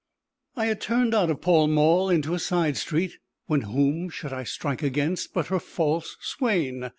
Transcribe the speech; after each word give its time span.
I 0.55 0.65
had 0.65 0.81
turned 0.81 1.13
out 1.13 1.29
of 1.29 1.41
Pall 1.41 1.67
Mall 1.67 2.09
into 2.09 2.33
a 2.33 2.39
side 2.39 2.75
street, 2.75 3.19
when 3.45 3.61
whom 3.61 4.09
should 4.09 4.33
I 4.33 4.45
strike 4.45 4.81
against 4.81 5.31
but 5.31 5.49
her 5.49 5.59
false 5.59 6.17
swain! 6.19 6.89